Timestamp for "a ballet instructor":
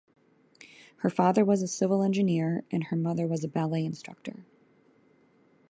3.43-4.47